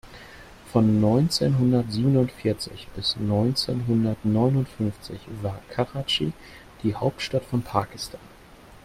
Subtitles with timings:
[0.73, 6.33] Von neunzehnhundertsiebenundvierzig bis neunzehnhundertneunundfünfzig war Karatschi
[6.81, 8.19] die Hauptstadt von Pakistan.